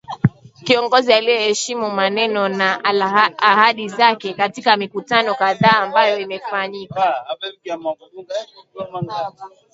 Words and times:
Kiongozi 0.63 1.13
aliyeheshimu 1.13 1.91
maneno 1.91 2.49
na 2.49 2.83
ahadi 3.39 3.89
zake 3.89 4.33
katika 4.33 4.77
mikutano 4.77 5.35
kadhaa 5.35 5.79
ambayo 5.79 6.19
imefanyika 6.19 7.23